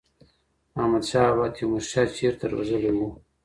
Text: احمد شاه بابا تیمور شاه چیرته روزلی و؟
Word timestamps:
احمد 0.81 1.03
شاه 1.09 1.27
بابا 1.31 1.45
تیمور 1.55 1.81
شاه 1.89 2.07
چیرته 2.15 2.45
روزلی 2.53 2.91
و؟ 2.95 2.99